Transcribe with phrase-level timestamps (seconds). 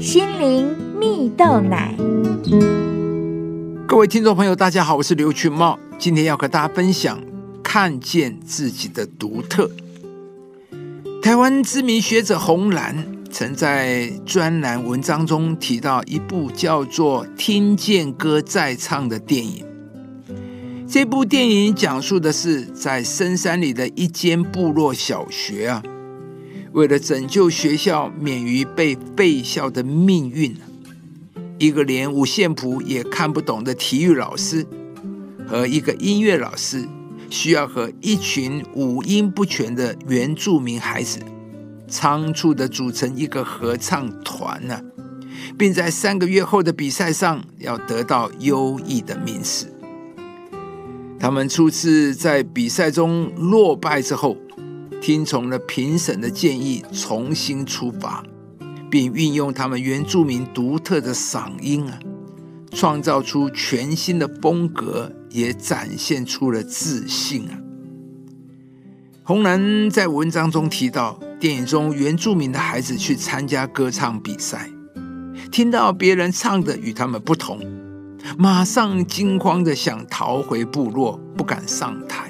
[0.00, 1.94] 心灵蜜豆奶。
[3.86, 7.20] 各位听众朋友，大家好，我是刘群茂，今天要和大家分享
[7.62, 9.70] 看见自己的独特。
[11.20, 19.66] 台湾知名学者洪兰曾在专栏文章中提到一部叫做《听见歌在唱》的电影。
[20.88, 25.82] 这部电影讲述的是在深山里的一间部落小学啊，
[26.72, 30.56] 为了拯救学校免于被废校的命运，
[31.58, 34.64] 一个连五线谱也看不懂的体育老师
[35.48, 36.86] 和一个音乐老师，
[37.28, 41.18] 需要和一群五音不全的原住民孩子
[41.88, 44.80] 仓促的组成一个合唱团呢，
[45.58, 49.66] 并在三个月后的比赛上要得到优异的名次。
[51.18, 54.36] 他们初次在比赛中落败之后，
[55.00, 58.22] 听从了评审的建议，重新出发，
[58.90, 61.98] 并运用他们原住民独特的嗓音啊，
[62.70, 67.58] 创造出全新的风格，也展现出了自信啊。
[69.22, 74.70] 红兰在文章中提到，电影中原住民的孩子去参加歌唱比赛，
[75.50, 77.58] 听到别人唱的与他们不同。
[78.36, 82.29] 马上惊慌的想逃回部落，不敢上台。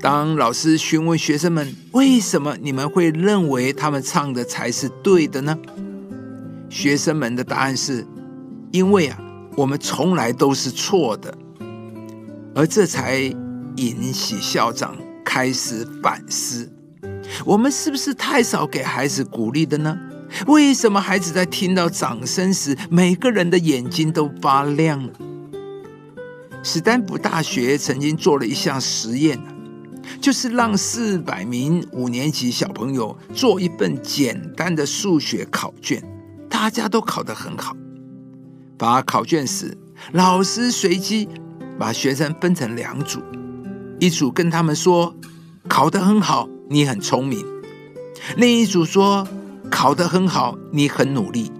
[0.00, 5.58] 当老师询问学生们为什么你们会认为他们唱的才是对的呢？
[6.70, 8.06] 学生们的答案是：
[8.70, 9.18] 因为啊，
[9.56, 11.36] 我们从来都是错的。
[12.54, 13.20] 而这才
[13.76, 16.70] 引起校长开始反思：
[17.44, 19.98] 我们是不是太少给孩子鼓励的呢？
[20.46, 25.12] 为什么孩子在听到掌声时，每个人的眼睛都发亮了？
[26.62, 29.38] 史丹福大学曾经做了一项实验，
[30.20, 36.02] 就是让四百名五年级小朋友做一份简单的数学考卷，
[36.48, 37.76] 大家都考得很好。
[38.76, 39.76] 把考卷时，
[40.12, 41.28] 老师随机
[41.78, 43.20] 把学生分成两组，
[43.98, 45.14] 一组跟他们说
[45.68, 47.44] ：“考得很好，你很聪明。”
[48.36, 49.26] 另一组说。
[49.70, 51.52] 考得很好，你很努力。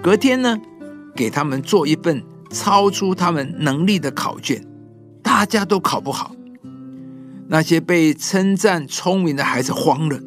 [0.00, 0.56] 隔天呢，
[1.16, 4.64] 给他们做一份超出他们能力的考卷，
[5.20, 6.36] 大家都考不好。
[7.52, 10.20] 那些被称赞聪明的孩子慌了：“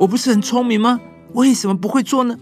[0.00, 0.98] 我不是很聪明吗？
[1.34, 2.38] 为什么不会做呢？”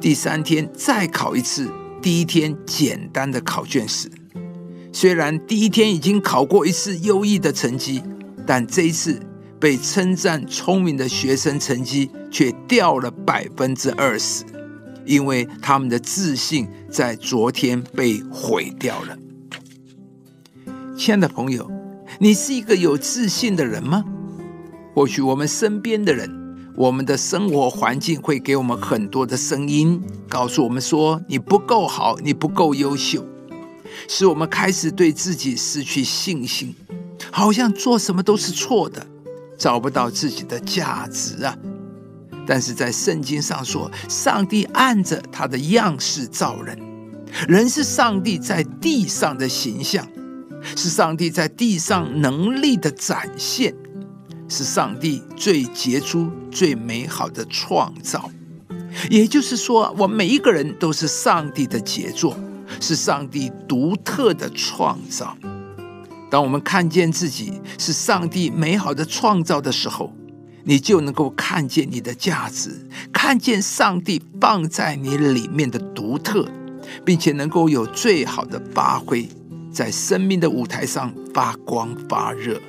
[0.00, 1.70] 第三天再考一次，
[2.02, 4.10] 第一天简单的考卷时，
[4.92, 8.02] 虽然第一天已经考过一次优异的成绩，
[8.46, 9.20] 但这一次。
[9.60, 14.44] 被称赞聪明的学生成绩却掉了百分之二十，
[15.06, 19.16] 因为他们的自信在昨天被毁掉了。
[20.98, 21.70] 亲爱的朋友，
[22.18, 24.04] 你是一个有自信的人吗？
[24.94, 26.30] 或许我们身边的人，
[26.76, 33.24] 我们的生活环境会给我们很多的声音，告诉我们说你不够好，你不够优秀，
[34.08, 36.74] 使我们开始对自己失去信心，
[37.32, 39.06] 好像做什么都是错的。
[39.56, 41.56] 找不到自己的价值啊！
[42.44, 46.76] 但是在圣经上说，上帝按着他的样式造人，
[47.48, 50.06] 人是上帝在地上的形象，
[50.76, 53.74] 是上帝在地上能力的展现，
[54.48, 58.30] 是上帝最杰出、最美好的创造。
[59.10, 62.36] 也就是说，我们每一个人都是上帝的杰作，
[62.80, 65.36] 是上帝独特的创造。
[66.30, 70.12] 当我们看见自己是上帝美好的创造的时候，
[70.64, 76.48] 你就能够看见你的价值，看见上帝放在你里面的独特，
[77.04, 79.28] 并且能够有最好的发挥，
[79.74, 82.60] 在生命的舞台上发光发热。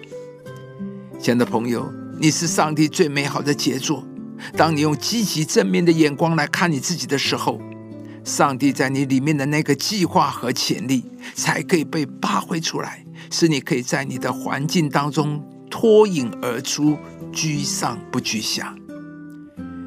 [1.19, 4.03] 亲爱的朋友，你是上帝最美好的杰作。
[4.57, 7.61] 当你用积极正面的眼光来看你自己的时候，
[8.23, 11.03] 上帝在你里面的那个计划和潜力
[11.35, 13.05] 才可以被发挥出来。
[13.29, 16.97] 是你可以在你的环境当中脱颖而出，
[17.31, 18.75] 居上不居下。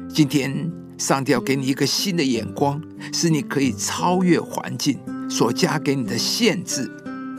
[0.07, 2.81] 今天，上帝要给你一个新的眼光，
[3.13, 4.97] 是你可以超越环境
[5.29, 6.89] 所加给你的限制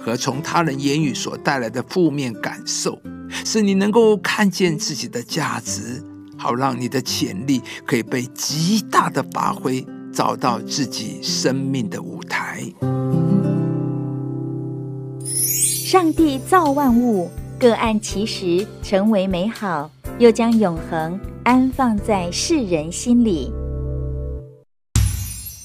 [0.03, 2.99] 和从他人言语所带来的负面感受，
[3.45, 6.03] 是你能够看见自己的价值，
[6.37, 12.65] 好让你的潜力可以被极大的发挥，找到自己生命的舞台。
[15.25, 23.53] 上帝造万物，各按其时成为美好，又将永恒安放在世人心里。